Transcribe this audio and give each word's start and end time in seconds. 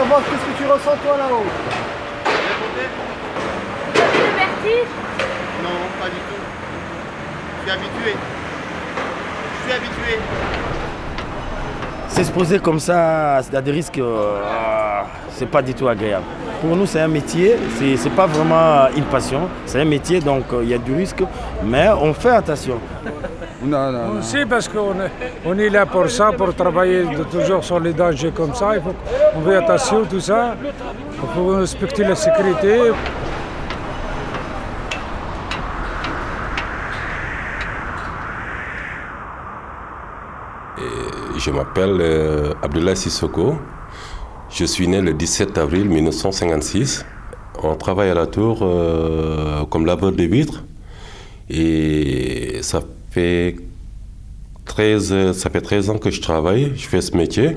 savoir 0.00 0.20
qu'est-ce 0.24 0.46
que 0.52 0.56
tu 0.62 0.66
ressens 0.66 0.96
toi 1.04 1.16
là-haut. 1.18 1.44
Le 3.94 4.28
vertige 4.38 4.92
Non, 5.62 5.78
pas 6.00 6.08
du 6.08 6.20
tout. 6.28 6.42
Je 7.56 7.62
suis 7.62 7.70
habitué. 7.70 8.12
Je 9.56 9.62
suis 9.62 9.72
habitué. 9.76 10.18
S'exposer 12.08 12.58
comme 12.60 12.80
ça 12.80 13.36
à 13.36 13.60
des 13.60 13.70
risques, 13.70 13.98
euh, 13.98 15.02
c'est 15.32 15.50
pas 15.50 15.60
du 15.60 15.74
tout 15.74 15.86
agréable. 15.86 16.24
Pour 16.62 16.76
nous, 16.76 16.86
c'est 16.86 17.00
un 17.00 17.08
métier, 17.08 17.56
c'est 17.78 18.02
n'est 18.02 18.16
pas 18.16 18.26
vraiment 18.26 18.88
une 18.96 19.04
passion, 19.04 19.48
c'est 19.66 19.80
un 19.80 19.84
métier, 19.84 20.20
donc 20.20 20.44
euh, 20.52 20.60
il 20.62 20.70
y 20.70 20.74
a 20.74 20.78
du 20.78 20.94
risque, 20.94 21.22
mais 21.62 21.88
on 22.00 22.14
fait 22.14 22.30
attention. 22.30 22.78
Non, 23.62 23.92
non, 23.92 24.14
non. 24.14 24.22
Si, 24.22 24.44
parce 24.46 24.68
qu'on 24.68 24.92
est, 25.00 25.10
on 25.44 25.58
est 25.58 25.68
là 25.68 25.84
pour 25.84 26.08
ça, 26.10 26.32
pour 26.32 26.54
travailler 26.54 27.04
de- 27.04 27.24
toujours 27.24 27.62
sur 27.62 27.78
les 27.78 27.92
dangers 27.92 28.32
comme 28.34 28.54
ça. 28.54 28.76
Il 28.76 28.82
faut 28.82 28.94
qu'on 29.34 29.42
fait 29.42 29.56
attention, 29.56 30.04
tout 30.06 30.20
ça. 30.20 30.56
Il 31.22 31.28
faut 31.34 31.48
respecter 31.56 32.04
la 32.04 32.14
sécurité. 32.14 32.92
Je 41.36 41.50
m'appelle 41.50 41.98
euh, 42.00 42.52
Abdullah 42.62 42.94
Sissoko. 42.94 43.56
Je 44.50 44.64
suis 44.64 44.88
né 44.88 45.00
le 45.00 45.12
17 45.14 45.56
avril 45.58 45.88
1956. 45.88 47.04
On 47.62 47.74
travaille 47.76 48.10
à 48.10 48.14
la 48.14 48.26
tour 48.26 48.58
euh, 48.62 49.64
comme 49.66 49.86
laveur 49.86 50.12
de 50.12 50.22
vitres. 50.24 50.64
Et 51.48 52.58
ça 52.62 52.80
fait, 53.10 53.56
13, 54.64 55.12
euh, 55.12 55.32
ça 55.32 55.50
fait 55.50 55.60
13 55.60 55.90
ans 55.90 55.98
que 55.98 56.10
je 56.10 56.20
travaille, 56.20 56.72
je 56.76 56.86
fais 56.86 57.00
ce 57.00 57.16
métier. 57.16 57.56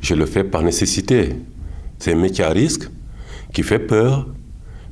Je 0.00 0.14
le 0.14 0.26
fais 0.26 0.44
par 0.44 0.62
nécessité. 0.62 1.30
C'est 1.98 2.12
un 2.12 2.16
métier 2.16 2.44
à 2.44 2.50
risque 2.50 2.88
qui 3.52 3.62
fait 3.62 3.78
peur, 3.78 4.26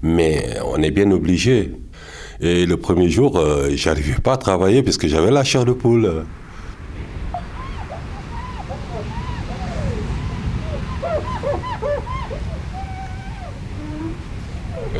mais 0.02 0.56
on 0.64 0.82
est 0.82 0.90
bien 0.90 1.10
obligé. 1.10 1.72
Et 2.40 2.66
le 2.66 2.76
premier 2.76 3.08
jour, 3.08 3.36
euh, 3.36 3.70
j'arrivais 3.74 4.20
pas 4.22 4.34
à 4.34 4.36
travailler 4.36 4.82
parce 4.82 4.96
que 4.96 5.08
j'avais 5.08 5.30
la 5.30 5.44
chair 5.44 5.64
de 5.64 5.72
poule. 5.72 6.24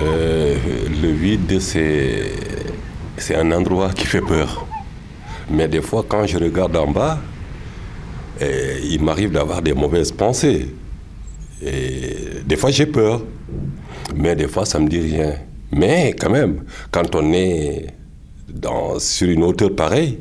Euh, 0.01 0.57
le 1.03 1.09
vide, 1.13 1.61
c'est 1.61 3.37
un 3.37 3.53
endroit 3.53 3.91
qui 3.91 4.07
fait 4.07 4.21
peur. 4.21 4.68
Mais 5.51 5.69
des 5.69 5.81
fois, 5.81 6.05
quand 6.07 6.27
je 6.27 6.39
regarde 6.39 6.77
en 6.77 6.91
bas, 6.91 7.19
eh, 8.41 8.81
il 8.85 9.03
m'arrive 9.03 9.33
d'avoir 9.33 9.63
des 9.63 9.73
mauvaises 9.73 10.13
pensées. 10.13 10.69
Et 11.63 12.43
des 12.45 12.57
fois, 12.57 12.71
j'ai 12.71 12.87
peur. 12.87 13.23
Mais 14.15 14.37
des 14.37 14.49
fois, 14.49 14.65
ça 14.65 14.79
me 14.79 14.89
dit 14.89 15.01
rien. 15.01 15.35
Mais 15.73 16.15
quand 16.19 16.31
même, 16.31 16.65
quand 16.91 17.15
on 17.15 17.33
est 17.33 17.87
sur 18.99 19.29
une 19.29 19.43
hauteur 19.43 19.75
pareille, 19.75 20.19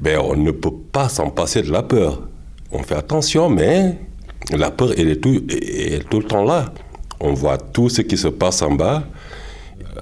ben, 0.00 0.18
on 0.18 0.36
ne 0.36 0.50
peut 0.50 0.74
pas 0.92 1.08
s'en 1.08 1.30
passer 1.30 1.62
de 1.62 1.70
la 1.70 1.82
peur. 1.82 2.22
On 2.70 2.82
fait 2.82 2.94
attention, 2.94 3.48
mais 3.48 3.98
la 4.56 4.70
peur, 4.70 4.92
est 4.98 5.20
tout, 5.20 5.40
le 5.48 6.22
temps 6.22 6.44
là. 6.44 6.66
On 7.20 7.32
voit 7.32 7.58
tout 7.58 7.88
ce 7.88 8.02
qui 8.02 8.16
se 8.16 8.28
passe 8.28 8.62
en 8.62 8.72
bas. 8.72 9.04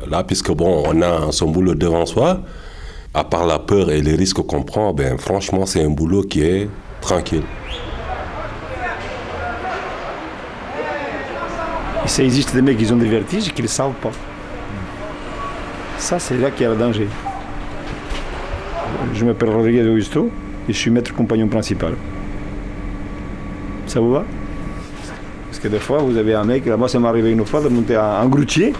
Là, 0.08 0.24
puisque 0.24 0.50
bon, 0.52 0.84
on 0.86 1.00
a 1.02 1.32
son 1.32 1.50
boulot 1.50 1.74
devant 1.74 2.04
soi, 2.04 2.42
à 3.16 3.24
part 3.24 3.46
la 3.46 3.58
peur 3.58 3.90
et 3.90 4.02
les 4.02 4.14
risques 4.14 4.42
qu'on 4.42 4.62
prend, 4.62 4.92
ben, 4.92 5.16
franchement, 5.16 5.64
c'est 5.64 5.82
un 5.82 5.88
boulot 5.88 6.22
qui 6.22 6.42
est 6.42 6.68
tranquille. 7.00 7.44
Ça 12.04 12.22
existe 12.22 12.54
des 12.54 12.60
mecs 12.60 12.76
qui 12.76 12.92
ont 12.92 12.96
des 12.96 13.08
vertiges 13.08 13.48
et 13.48 13.50
qui 13.52 13.62
ne 13.62 13.66
le 13.66 13.72
savent 13.72 13.94
pas. 14.02 14.10
Ça, 15.96 16.18
c'est 16.18 16.36
là 16.36 16.50
qu'il 16.50 16.64
y 16.64 16.66
a 16.66 16.70
le 16.70 16.76
danger. 16.76 17.08
Je 19.14 19.24
m'appelle 19.24 19.48
Rodriguez 19.48 19.88
Augusto 19.88 20.30
et 20.68 20.74
je 20.74 20.78
suis 20.78 20.90
maître 20.90 21.14
compagnon 21.14 21.48
principal. 21.48 21.94
Ça 23.86 23.98
vous 23.98 24.12
va? 24.12 24.24
Parce 25.46 25.58
que 25.58 25.68
des 25.68 25.78
fois, 25.78 25.98
vous 25.98 26.18
avez 26.18 26.34
un 26.34 26.44
mec, 26.44 26.66
là, 26.66 26.76
moi, 26.76 26.86
ça 26.86 26.98
m'est 26.98 27.08
arrivé 27.08 27.30
une 27.32 27.46
fois 27.46 27.62
de 27.62 27.68
monter 27.68 27.96
un, 27.96 28.20
un 28.20 28.26
grutier. 28.26 28.74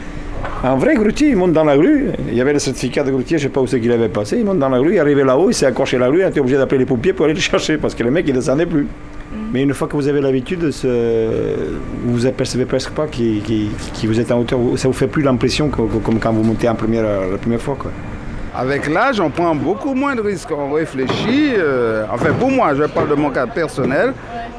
Un 0.65 0.77
vrai 0.77 0.95
grutier, 0.95 1.29
il 1.29 1.37
monte 1.37 1.53
dans 1.53 1.65
la 1.65 1.75
rue. 1.75 2.07
Il 2.29 2.35
y 2.35 2.41
avait 2.41 2.53
le 2.53 2.59
certificat 2.59 3.05
de 3.05 3.11
grutier, 3.11 3.39
je 3.39 3.45
ne 3.45 3.49
sais 3.49 3.53
pas 3.53 3.61
où 3.61 3.67
c'est 3.67 3.81
qu'il 3.81 3.93
avait 3.93 4.09
passé. 4.09 4.37
Il 4.39 4.45
monte 4.45 4.59
dans 4.59 4.69
la 4.69 4.79
rue, 4.79 4.93
il 4.93 4.97
est 4.97 5.01
arrivé 5.01 5.23
là-haut, 5.23 5.51
il 5.51 5.55
s'est 5.55 5.67
accroché 5.67 5.97
à 5.97 6.01
la 6.01 6.09
rue, 6.09 6.19
il 6.21 6.25
a 6.25 6.29
été 6.29 6.41
obligé 6.41 6.57
d'appeler 6.57 6.79
les 6.79 6.87
pompiers 6.87 7.13
pour 7.13 7.25
aller 7.27 7.35
le 7.35 7.41
chercher 7.41 7.77
parce 7.79 7.95
que 7.95 8.03
le 8.03 8.11
mec, 8.11 8.25
il 8.27 8.33
ne 8.35 8.39
descendait 8.41 8.67
plus. 8.67 8.87
Mais 9.53 9.63
une 9.63 9.75
fois 9.75 9.87
que 9.87 9.95
vous 9.95 10.09
avez 10.09 10.21
l'habitude, 10.21 10.63
vous 10.63 12.19
ne 12.21 12.27
apercevez 12.27 12.65
presque 12.65 12.91
pas 12.91 13.07
qu'il 13.07 13.43
qu'il- 13.43 13.71
qu'il 13.93 14.09
vous 14.09 14.19
êtes 14.21 14.31
en 14.33 14.41
hauteur. 14.41 14.59
Ça 14.77 14.89
vous 14.89 14.95
fait 14.95 15.09
plus 15.09 15.23
l'impression 15.23 15.69
comme 15.69 16.19
quand 16.21 16.33
vous 16.33 16.43
montez 16.43 16.69
en 16.69 16.75
première, 16.75 17.03
la 17.31 17.37
première 17.39 17.61
fois. 17.61 17.77
Quoi. 17.79 17.91
Avec 18.55 18.89
l'âge, 18.89 19.21
on 19.21 19.29
prend 19.31 19.55
beaucoup 19.55 19.95
moins 19.95 20.15
de 20.15 20.21
risques. 20.23 20.51
On 20.57 20.73
réfléchit. 20.73 21.53
euh, 21.59 22.05
enfin, 22.11 22.31
pour 22.39 22.51
moi, 22.51 22.75
je 22.75 22.85
parle 22.85 23.11
de 23.11 23.15
mon 23.15 23.31
cas 23.31 23.47
personnel. 23.47 24.15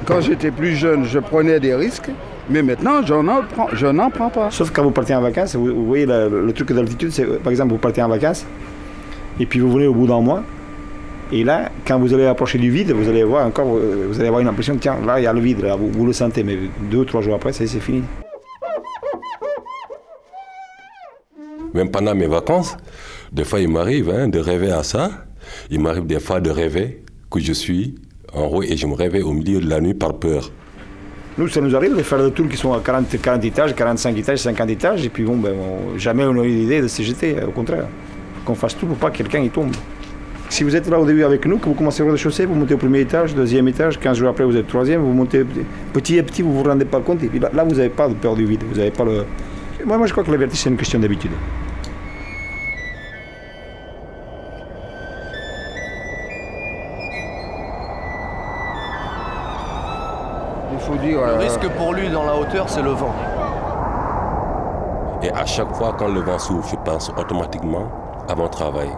Quand 0.06 0.22
j'étais 0.22 0.52
plus 0.52 0.76
jeune, 0.76 1.06
je 1.06 1.20
prenais 1.20 1.60
des 1.60 1.74
risques. 1.74 2.10
Mais 2.50 2.62
maintenant, 2.62 3.06
je 3.06 3.14
n'en 3.14 3.44
prends, 3.44 3.68
je 3.74 3.88
n'en 3.88 4.10
prends 4.10 4.30
pas. 4.30 4.52
Sauf 4.52 4.72
quand 4.72 4.84
vous 4.84 4.92
partez 4.92 5.14
en 5.14 5.22
vacances, 5.22 5.56
vous, 5.56 5.66
vous 5.66 5.86
voyez 5.86 6.06
le 6.06 6.52
truc 6.54 6.72
d'altitude, 6.72 7.12
c'est 7.12 7.26
par 7.42 7.52
exemple, 7.52 7.72
vous 7.72 7.78
partez 7.78 8.02
en 8.02 8.08
vacances 8.10 8.46
et 9.40 9.46
puis 9.46 9.60
vous 9.60 9.72
venez 9.72 9.88
au 9.88 9.94
bout 9.94 10.08
d'un 10.08 10.22
mois. 10.22 10.44
Et 11.32 11.44
là, 11.44 11.72
quand 11.86 12.00
vous 12.00 12.14
allez 12.14 12.26
approcher 12.26 12.58
du 12.58 12.72
vide, 12.72 12.92
vous 12.92 13.10
allez 13.10 13.24
voir 13.24 13.46
encore, 13.46 13.66
vous 13.66 14.18
allez 14.18 14.28
avoir 14.28 14.42
une 14.42 14.48
impression 14.48 14.78
tiens, 14.78 14.98
là, 15.06 15.20
il 15.20 15.24
y 15.24 15.28
a 15.28 15.34
le 15.34 15.42
vide, 15.42 15.62
là, 15.62 15.76
vous, 15.76 15.92
vous 15.92 16.06
le 16.06 16.14
sentez, 16.14 16.42
mais 16.44 16.58
deux 16.90 17.00
ou 17.00 17.06
trois 17.06 17.22
jours 17.22 17.36
après, 17.36 17.52
c'est 17.52 17.68
c'est 17.68 17.82
fini. 17.82 18.04
Même 21.74 21.92
pendant 21.92 22.16
mes 22.16 22.28
vacances, 22.28 22.78
des 23.32 23.44
fois, 23.44 23.60
il 23.60 23.68
m'arrive 23.68 24.10
hein, 24.10 24.30
de 24.30 24.40
rêver 24.40 24.72
à 24.72 24.84
ça. 24.84 25.12
Il 25.70 25.82
m'arrive 25.82 26.06
des 26.06 26.20
fois 26.20 26.40
de 26.40 26.50
rêver 26.50 27.04
que 27.30 27.40
je 27.40 27.54
suis 27.54 27.96
en 28.34 28.46
haut 28.46 28.64
et 28.64 28.78
je 28.78 28.88
me 28.88 28.94
réveille 28.94 29.22
au 29.22 29.34
milieu 29.34 29.60
de 29.60 29.70
la 29.70 29.82
nuit 29.82 29.94
par 29.94 30.18
peur. 30.18 30.52
Nous, 31.38 31.48
ça 31.48 31.62
nous 31.62 31.76
arrive 31.76 31.96
de 31.96 32.02
faire 32.02 32.24
des 32.24 32.32
tours 32.32 32.50
qui 32.50 32.58
sont 32.58 32.74
à 32.74 32.80
40, 32.80 33.22
40 33.22 33.46
étages, 33.46 33.76
45 33.76 34.18
étages, 34.18 34.40
50 34.40 34.70
étages, 34.72 35.06
et 35.06 35.10
puis 35.10 35.24
bon, 35.24 35.38
ben, 35.38 35.54
jamais 35.96 36.24
on 36.24 36.40
a 36.40 36.44
eu 36.44 36.50
l'idée 36.50 36.82
de 36.82 36.88
se 36.88 37.04
jeter, 37.04 37.36
au 37.48 37.52
contraire. 37.52 37.86
Qu'on 38.44 38.56
fasse 38.56 38.76
tout 38.76 38.88
pour 38.88 38.98
pas 38.98 39.12
que 39.12 39.18
quelqu'un 39.18 39.42
y 39.42 39.50
tombe. 39.50 39.72
Si 40.50 40.64
vous 40.64 40.76
êtes 40.76 40.90
là 40.90 41.00
au 41.00 41.06
début 41.06 41.24
avec 41.24 41.46
nous, 41.46 41.58
que 41.58 41.66
vous 41.66 41.76
commencez 41.76 42.02
au 42.02 42.08
rez-de-chaussée, 42.08 42.46
vous 42.46 42.56
montez 42.56 42.74
au 42.74 42.78
premier 42.78 43.02
étage, 43.02 43.36
deuxième 43.36 43.68
étage, 43.68 44.00
15 44.00 44.18
jours 44.18 44.30
après 44.30 44.46
vous 44.46 44.56
êtes 44.56 44.66
au 44.66 44.70
troisième, 44.70 45.02
vous 45.02 45.14
montez 45.14 45.46
petit 45.94 46.18
à 46.18 46.24
petit, 46.24 46.42
vous 46.42 46.54
vous 46.54 46.64
rendez 46.64 46.86
pas 46.86 47.02
compte, 47.02 47.22
et 47.24 47.28
puis 47.28 47.40
là, 47.40 47.64
vous 47.64 47.76
n'avez 47.76 47.90
pas 47.90 48.08
de 48.08 48.16
peur 48.16 48.36
du 48.36 48.46
vide, 48.46 48.64
vous 48.68 48.78
n'avez 48.78 48.92
pas 48.92 49.04
le... 49.04 49.24
Moi, 49.86 49.98
moi, 49.98 50.08
je 50.08 50.14
crois 50.14 50.24
que 50.24 50.32
vertige, 50.32 50.60
c'est 50.60 50.70
une 50.70 50.78
question 50.78 50.98
d'habitude. 50.98 51.32
Il 60.78 60.84
faut 60.84 60.96
dire. 60.96 61.22
Le 61.22 61.28
euh, 61.28 61.38
risque 61.38 61.68
pour 61.70 61.94
lui 61.94 62.10
dans 62.10 62.24
la 62.24 62.36
hauteur, 62.36 62.70
c'est 62.70 62.84
le 62.84 62.92
vent. 62.92 63.14
Et 65.24 65.32
à 65.32 65.46
chaque 65.46 65.74
fois, 65.76 65.96
quand 65.98 66.08
le 66.08 66.22
vent 66.22 66.38
souffle, 66.38 66.70
je 66.70 66.76
pense 66.86 67.10
automatiquement 67.18 67.88
à 68.30 68.36
mon 68.36 68.48
travail. 68.48 68.90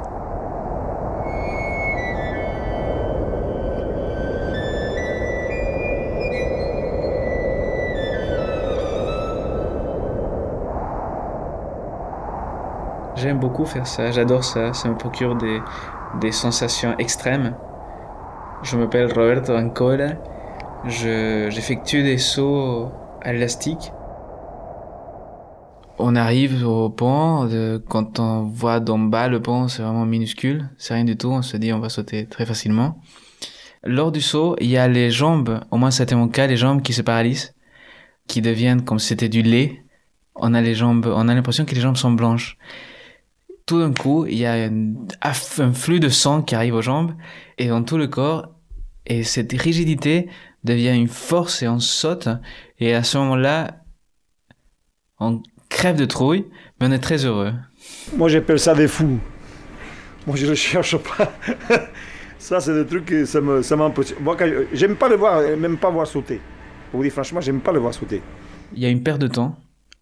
J'aime 13.15 13.39
beaucoup 13.39 13.65
faire 13.65 13.88
ça, 13.88 14.12
j'adore 14.12 14.44
ça, 14.44 14.74
ça 14.74 14.88
me 14.89 14.95
procure 14.95 15.36
des, 15.36 15.62
des 16.21 16.31
sensations 16.31 16.95
extrêmes. 17.00 17.53
Je 18.63 18.77
m'appelle 18.77 19.12
Roberto 19.13 19.56
Ancora, 19.56 20.15
je- 20.87 21.49
j'effectue 21.49 22.03
des 22.03 22.17
sauts 22.17 22.89
à 23.21 23.33
l'élastique. 23.33 23.91
On 25.97 26.15
arrive 26.15 26.65
au 26.65 26.89
pont, 26.89 27.45
de- 27.45 27.83
quand 27.89 28.19
on 28.19 28.43
voit 28.43 28.79
d'en 28.79 28.99
bas 28.99 29.27
le 29.27 29.41
pont, 29.41 29.67
c'est 29.67 29.81
vraiment 29.81 30.05
minuscule, 30.05 30.69
c'est 30.77 30.93
rien 30.93 31.03
du 31.03 31.17
tout, 31.17 31.29
on 31.29 31.41
se 31.41 31.57
dit 31.57 31.73
on 31.73 31.79
va 31.79 31.89
sauter 31.89 32.25
très 32.25 32.45
facilement. 32.45 33.01
Lors 33.83 34.11
du 34.11 34.21
saut, 34.21 34.55
il 34.61 34.67
y 34.69 34.77
a 34.77 34.87
les 34.87 35.11
jambes, 35.11 35.59
au 35.71 35.77
moins 35.77 35.91
c'était 35.91 36.15
mon 36.15 36.27
cas, 36.29 36.47
les 36.47 36.57
jambes 36.57 36.81
qui 36.81 36.93
se 36.93 37.01
paralysent, 37.01 37.53
qui 38.27 38.41
deviennent 38.41 38.83
comme 38.83 38.99
si 38.99 39.07
c'était 39.07 39.29
du 39.29 39.41
lait. 39.41 39.83
On 40.35 40.53
a 40.53 40.61
les 40.61 40.75
jambes, 40.75 41.11
on 41.13 41.27
a 41.27 41.33
l'impression 41.35 41.65
que 41.65 41.75
les 41.75 41.81
jambes 41.81 41.97
sont 41.97 42.11
blanches 42.11 42.57
tout 43.69 43.79
d'un 43.79 43.93
coup, 43.93 44.25
il 44.25 44.39
y 44.39 44.47
a 44.47 44.53
un, 44.53 44.93
un 45.21 45.73
flux 45.73 45.99
de 45.99 46.09
sang 46.09 46.41
qui 46.41 46.55
arrive 46.55 46.73
aux 46.73 46.81
jambes 46.81 47.13
et 47.59 47.67
dans 47.67 47.83
tout 47.83 47.97
le 47.97 48.07
corps. 48.07 48.47
Et 49.05 49.23
cette 49.23 49.51
rigidité 49.53 50.27
devient 50.63 50.95
une 50.95 51.07
force 51.07 51.61
et 51.63 51.67
on 51.67 51.79
saute. 51.79 52.27
Et 52.79 52.94
à 52.94 53.03
ce 53.03 53.17
moment-là, 53.17 53.83
on 55.19 55.41
crève 55.69 55.95
de 55.95 56.06
trouille, 56.06 56.45
mais 56.79 56.88
on 56.88 56.91
est 56.91 57.00
très 57.00 57.25
heureux. 57.25 57.53
Moi, 58.15 58.29
j'appelle 58.29 58.59
ça 58.59 58.73
des 58.73 58.88
fous. 58.88 59.19
Moi, 60.27 60.35
je 60.35 60.45
ne 60.47 60.56
cherche 60.56 60.97
pas. 60.97 61.31
ça, 62.39 62.59
c'est 62.59 62.73
des 62.73 62.85
trucs 62.85 63.06
que 63.06 63.25
ça 63.25 63.41
me, 63.41 63.61
ça. 63.61 63.75
Moi, 63.75 63.91
quand- 64.38 64.50
j'aime 64.73 64.95
pas 64.95 65.09
le 65.09 65.15
voir, 65.15 65.41
même 65.57 65.77
pas 65.77 65.89
voir 65.89 66.07
sauter. 66.07 66.41
Pour 66.91 67.00
vous 67.00 67.03
dire 67.03 67.13
franchement, 67.13 67.41
j'aime 67.41 67.62
pas 67.62 67.71
le 67.71 67.79
voir 67.79 67.94
sauter. 67.94 68.21
Il 68.73 68.79
y 68.79 68.85
a 68.85 68.89
une 68.89 69.03
perte 69.03 69.19
de 69.21 69.27
temps. 69.27 69.55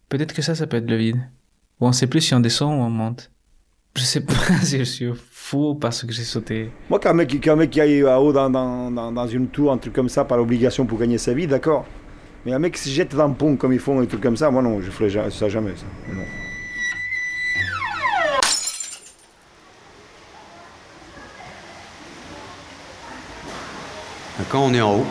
Peut-être 0.08 0.34
que 0.34 0.42
ça, 0.42 0.54
ça 0.54 0.66
peut 0.66 0.76
être 0.78 0.88
le 0.88 0.96
vide. 0.96 1.20
Ou 1.80 1.86
on 1.86 1.92
sait 1.92 2.06
plus 2.06 2.20
si 2.20 2.34
on 2.34 2.40
descend 2.40 2.70
ou 2.78 2.82
on 2.82 2.90
monte. 2.90 3.30
Je 3.98 4.04
sais 4.04 4.20
pas 4.20 4.32
si 4.62 4.78
je 4.78 4.84
suis 4.84 5.10
fou 5.32 5.74
parce 5.74 6.04
que 6.04 6.12
j'ai 6.12 6.22
sauté. 6.22 6.70
Moi, 6.88 7.00
qu'un 7.00 7.14
mec, 7.14 7.40
qu'un 7.40 7.56
mec 7.56 7.70
qui 7.70 7.80
aille 7.80 8.02
à 8.06 8.20
haut 8.20 8.32
dans, 8.32 8.48
dans, 8.48 8.92
dans, 8.92 9.10
dans 9.10 9.26
une 9.26 9.48
tour, 9.48 9.72
un 9.72 9.78
truc 9.78 9.92
comme 9.92 10.08
ça, 10.08 10.24
par 10.24 10.38
obligation 10.38 10.86
pour 10.86 11.00
gagner 11.00 11.18
sa 11.18 11.34
vie, 11.34 11.48
d'accord. 11.48 11.84
Mais 12.46 12.52
un 12.52 12.60
mec 12.60 12.74
qui 12.74 12.80
se 12.80 12.90
jette 12.90 13.16
dans 13.16 13.26
le 13.26 13.34
pont 13.34 13.56
comme 13.56 13.72
ils 13.72 13.80
font, 13.80 14.00
un 14.00 14.06
truc 14.06 14.20
comme 14.20 14.36
ça, 14.36 14.52
moi 14.52 14.62
non, 14.62 14.80
je 14.80 14.88
ferai 14.92 15.10
ça 15.30 15.48
jamais. 15.48 15.72
Ça. 15.74 15.84
Non. 16.14 16.22
Quand 24.48 24.64
on 24.64 24.72
est 24.72 24.80
en 24.80 24.94
haut, 24.94 25.06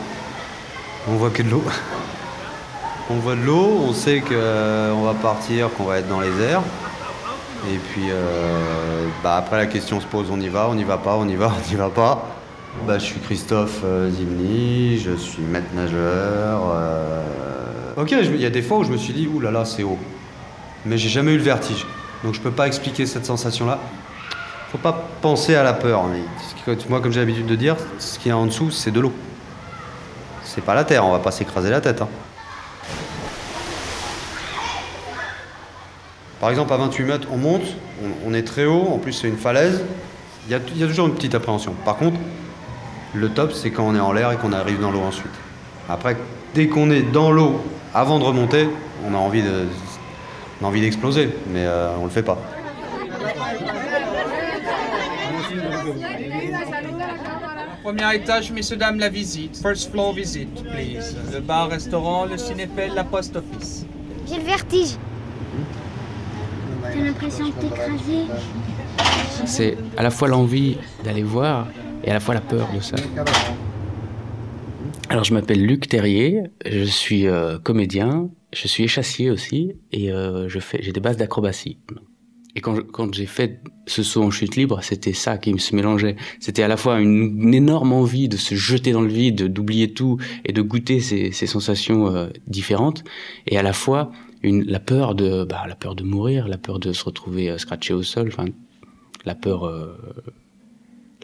on 1.09 1.15
voit 1.15 1.29
que 1.29 1.43
de 1.43 1.49
l'eau. 1.49 1.63
On 3.09 3.15
voit 3.15 3.35
de 3.35 3.41
l'eau, 3.41 3.81
on 3.81 3.91
sait 3.91 4.21
qu'on 4.21 5.01
va 5.03 5.13
partir, 5.21 5.69
qu'on 5.73 5.83
va 5.83 5.99
être 5.99 6.07
dans 6.07 6.21
les 6.21 6.41
airs. 6.41 6.63
Et 7.69 7.77
puis 7.77 8.03
euh, 8.09 9.07
bah, 9.23 9.35
après 9.37 9.57
la 9.57 9.65
question 9.65 9.99
se 9.99 10.05
pose, 10.05 10.27
on 10.31 10.39
y 10.39 10.47
va, 10.47 10.67
on 10.69 10.75
n'y 10.75 10.83
va 10.85 10.97
pas, 10.97 11.15
on 11.15 11.27
y 11.27 11.35
va, 11.35 11.47
on 11.65 11.69
n'y 11.69 11.75
va 11.75 11.89
pas. 11.89 12.25
Bah, 12.85 12.99
je 12.99 13.03
suis 13.05 13.19
Christophe 13.19 13.81
euh, 13.83 14.09
Zimny, 14.11 14.99
je 14.99 15.15
suis 15.15 15.41
maître 15.41 15.73
nageur. 15.73 16.61
euh, 16.75 17.23
Ok, 17.97 18.11
il 18.11 18.39
y 18.39 18.45
a 18.45 18.49
des 18.51 18.61
fois 18.61 18.77
où 18.77 18.83
je 18.83 18.91
me 18.91 18.97
suis 18.97 19.13
dit, 19.13 19.27
là, 19.41 19.65
c'est 19.65 19.81
haut. 19.83 19.97
Mais 20.85 20.97
j'ai 20.99 21.09
jamais 21.09 21.33
eu 21.33 21.37
le 21.37 21.43
vertige. 21.43 21.85
Donc 22.23 22.35
je 22.35 22.39
peux 22.39 22.51
pas 22.51 22.67
expliquer 22.67 23.05
cette 23.07 23.25
sensation-là. 23.25 23.79
Faut 24.71 24.77
pas 24.77 25.07
penser 25.21 25.55
à 25.55 25.63
la 25.63 25.73
peur. 25.73 26.03
mais 26.05 26.21
Moi, 26.89 27.01
comme 27.01 27.11
j'ai 27.11 27.19
l'habitude 27.21 27.47
de 27.47 27.55
dire, 27.55 27.75
ce 27.97 28.19
qu'il 28.19 28.29
y 28.29 28.31
a 28.31 28.37
en 28.37 28.45
dessous, 28.45 28.69
c'est 28.69 28.91
de 28.91 28.99
l'eau. 28.99 29.13
C'est 30.43 30.63
pas 30.63 30.75
la 30.75 30.83
terre, 30.83 31.05
on 31.05 31.11
va 31.11 31.19
pas 31.19 31.31
s'écraser 31.31 31.69
la 31.71 31.81
tête. 31.81 32.01
hein. 32.01 32.07
Par 36.39 36.49
exemple, 36.49 36.71
à 36.73 36.77
28 36.77 37.03
mètres, 37.03 37.27
on 37.31 37.37
monte, 37.37 37.63
on, 38.03 38.29
on 38.29 38.33
est 38.33 38.43
très 38.43 38.65
haut, 38.65 38.87
en 38.93 38.97
plus 38.99 39.13
c'est 39.13 39.27
une 39.27 39.37
falaise. 39.37 39.83
Il 40.47 40.51
y 40.51 40.55
a, 40.55 40.59
il 40.73 40.77
y 40.79 40.83
a 40.83 40.87
toujours 40.87 41.07
une 41.07 41.15
petite 41.15 41.35
appréhension. 41.35 41.73
Par 41.83 41.97
contre, 41.97 42.17
le 43.13 43.29
top, 43.29 43.51
c'est 43.53 43.71
quand 43.71 43.85
on 43.87 43.95
est 43.95 43.99
en 43.99 44.11
l'air 44.11 44.31
et 44.31 44.37
qu'on 44.37 44.53
arrive 44.53 44.79
dans 44.79 44.91
l'eau 44.91 45.01
ensuite. 45.01 45.31
Après, 45.89 46.15
dès 46.53 46.67
qu'on 46.67 46.91
est 46.91 47.01
dans 47.01 47.31
l'eau, 47.31 47.61
avant 47.93 48.19
de 48.19 48.23
remonter, 48.23 48.69
on 49.05 49.13
a 49.13 49.17
envie 49.17 49.41
de, 49.41 49.65
on 50.61 50.65
a 50.65 50.67
envie 50.67 50.81
d'exploser, 50.81 51.29
mais 51.51 51.65
euh, 51.65 51.89
on 51.99 52.05
le 52.05 52.09
fait 52.11 52.23
pas. 52.23 52.37
Premier 57.83 58.15
étage, 58.15 58.51
messieurs, 58.51 58.75
dames, 58.75 58.99
la 58.99 59.09
visite. 59.09 59.57
First 59.61 59.91
floor 59.91 60.13
visit, 60.13 60.49
please. 60.63 61.15
Le 61.33 61.39
bar, 61.39 61.69
restaurant, 61.69 62.25
le 62.25 62.37
cinépel, 62.37 62.93
la 62.93 63.05
post 63.05 63.35
office. 63.37 63.85
J'ai 64.29 64.37
le 64.37 64.43
vertige. 64.43 64.97
T'as 66.93 67.01
l'impression 67.03 67.45
de 67.47 67.51
t'écraser. 67.53 68.25
C'est 69.45 69.77
à 69.97 70.03
la 70.03 70.09
fois 70.09 70.27
l'envie 70.27 70.77
d'aller 71.03 71.23
voir 71.23 71.67
et 72.03 72.09
à 72.09 72.13
la 72.13 72.19
fois 72.19 72.33
la 72.33 72.41
peur 72.41 72.67
de 72.75 72.79
ça. 72.81 72.95
Alors 75.09 75.23
je 75.23 75.33
m'appelle 75.33 75.65
Luc 75.65 75.87
Terrier, 75.87 76.43
je 76.65 76.83
suis 76.83 77.27
euh, 77.27 77.57
comédien, 77.59 78.29
je 78.53 78.67
suis 78.67 78.83
échassier 78.83 79.31
aussi 79.31 79.73
et 79.91 80.11
euh, 80.11 80.49
je 80.49 80.59
fais 80.59 80.79
j'ai 80.81 80.91
des 80.91 80.99
bases 80.99 81.17
d'acrobatie. 81.17 81.77
Et 82.55 82.61
quand 82.61 82.75
je- 82.75 82.81
quand 82.81 83.13
j'ai 83.13 83.27
fait 83.27 83.61
ce 83.85 84.01
saut 84.03 84.23
en 84.23 84.31
chute 84.31 84.55
libre, 84.55 84.79
c'était 84.81 85.13
ça 85.13 85.37
qui 85.37 85.53
me 85.53 85.59
se 85.59 85.75
mélangeait. 85.75 86.15
C'était 86.39 86.63
à 86.63 86.67
la 86.67 86.75
fois 86.75 86.99
une, 86.99 87.39
une 87.41 87.53
énorme 87.53 87.93
envie 87.93 88.27
de 88.27 88.35
se 88.35 88.55
jeter 88.55 88.91
dans 88.91 89.01
le 89.01 89.07
vide, 89.09 89.53
d'oublier 89.53 89.93
tout 89.93 90.17
et 90.43 90.51
de 90.53 90.61
goûter 90.61 90.99
ces, 90.99 91.31
ces 91.31 91.45
sensations 91.47 92.07
euh, 92.13 92.27
différentes, 92.47 93.03
et 93.45 93.57
à 93.57 93.63
la 93.63 93.73
fois 93.73 94.11
la 94.43 94.79
peur 94.79 95.15
de 95.15 95.43
bah, 95.43 95.65
la 95.67 95.75
peur 95.75 95.95
de 95.95 96.03
mourir, 96.03 96.47
la 96.47 96.57
peur 96.57 96.79
de 96.79 96.93
se 96.93 97.03
retrouver 97.03 97.49
euh, 97.49 97.57
scratché 97.57 97.93
au 97.93 98.03
sol, 98.03 98.31
la 99.25 99.35
peur 99.35 99.65
euh, 99.65 99.97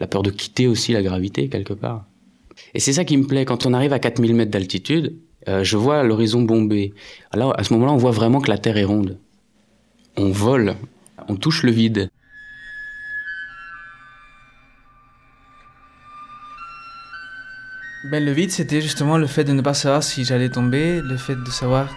la 0.00 0.06
peur 0.06 0.22
de 0.22 0.30
quitter 0.30 0.66
aussi 0.66 0.92
la 0.92 1.02
gravité 1.02 1.48
quelque 1.48 1.74
part. 1.74 2.06
Et 2.74 2.80
c'est 2.80 2.92
ça 2.92 3.04
qui 3.04 3.16
me 3.16 3.26
plaît 3.26 3.44
quand 3.44 3.66
on 3.66 3.72
arrive 3.72 3.92
à 3.92 3.98
4000 3.98 4.34
mètres 4.34 4.50
d'altitude, 4.50 5.16
euh, 5.48 5.62
je 5.64 5.76
vois 5.76 6.02
l'horizon 6.02 6.42
bombé. 6.42 6.94
Alors 7.30 7.58
à 7.58 7.64
ce 7.64 7.72
moment-là, 7.74 7.92
on 7.92 7.96
voit 7.96 8.10
vraiment 8.10 8.40
que 8.40 8.50
la 8.50 8.58
Terre 8.58 8.76
est 8.76 8.84
ronde. 8.84 9.18
On 10.16 10.30
vole, 10.30 10.76
on 11.28 11.36
touche 11.36 11.62
le 11.62 11.72
vide. 11.72 12.10
Ben, 18.10 18.22
le 18.22 18.32
vide, 18.32 18.50
c'était 18.50 18.82
justement 18.82 19.16
le 19.16 19.26
fait 19.26 19.44
de 19.44 19.52
ne 19.52 19.62
pas 19.62 19.72
savoir 19.72 20.02
si 20.02 20.24
j'allais 20.24 20.50
tomber, 20.50 21.00
le 21.00 21.16
fait 21.16 21.36
de 21.36 21.50
savoir 21.50 21.88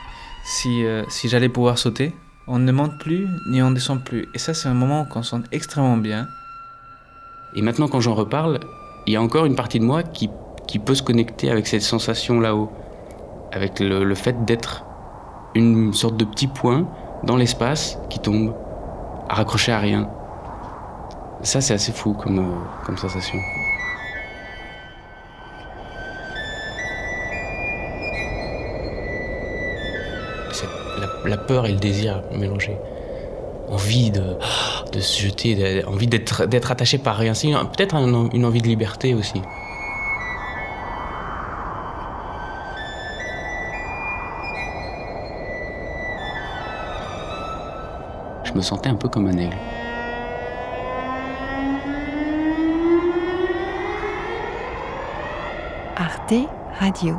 si, 0.47 0.85
euh, 0.85 1.03
si 1.09 1.27
j'allais 1.27 1.49
pouvoir 1.49 1.77
sauter. 1.77 2.13
On 2.47 2.59
ne 2.59 2.71
monte 2.71 2.97
plus, 2.97 3.27
ni 3.49 3.61
on 3.61 3.71
descend 3.71 4.01
plus. 4.01 4.29
Et 4.33 4.39
ça, 4.39 4.53
c'est 4.53 4.69
un 4.69 4.73
moment 4.73 5.03
qu'on 5.03 5.21
sent 5.21 5.41
extrêmement 5.51 5.97
bien. 5.97 6.27
Et 7.55 7.61
maintenant, 7.61 7.89
quand 7.89 7.99
j'en 7.99 8.15
reparle, 8.15 8.61
il 9.05 9.13
y 9.13 9.17
a 9.17 9.21
encore 9.21 9.45
une 9.45 9.55
partie 9.55 9.79
de 9.79 9.83
moi 9.83 10.03
qui, 10.03 10.29
qui 10.65 10.79
peut 10.79 10.95
se 10.95 11.03
connecter 11.03 11.51
avec 11.51 11.67
cette 11.67 11.81
sensation 11.81 12.39
là-haut. 12.39 12.71
Avec 13.51 13.81
le, 13.81 14.05
le 14.05 14.15
fait 14.15 14.45
d'être 14.45 14.85
une 15.53 15.91
sorte 15.93 16.15
de 16.15 16.23
petit 16.23 16.47
point 16.47 16.87
dans 17.23 17.35
l'espace 17.35 17.99
qui 18.09 18.19
tombe, 18.19 18.55
à 19.27 19.35
raccrocher 19.35 19.73
à 19.73 19.79
rien. 19.79 20.09
Ça, 21.41 21.59
c'est 21.59 21.73
assez 21.73 21.91
fou 21.91 22.13
comme, 22.13 22.39
euh, 22.39 22.85
comme 22.85 22.97
sensation. 22.97 23.37
La, 31.27 31.37
peur 31.37 31.65
et 31.65 31.71
le 31.71 31.77
désir 31.79 32.21
mélangés. 32.31 32.77
Envie 33.69 34.11
de, 34.11 34.37
se 34.99 35.21
jeter, 35.21 35.83
envie 35.85 36.07
d'être 36.07 36.71
attaché 36.71 36.97
par 36.97 37.17
rien. 37.17 37.33
C'est 37.33 37.51
peut-être 37.51 37.95
un- 37.95 38.29
une 38.29 38.45
envie 38.45 38.61
de 38.61 38.67
liberté 38.67 39.13
aussi. 39.13 39.41
Je 48.43 48.53
me 48.53 48.61
sentais 48.61 48.89
un 48.89 48.95
peu 48.95 49.09
comme 49.09 49.27
un 49.27 49.37
aigle. 49.37 49.57
Arte 55.95 56.47
Radio. 56.79 57.15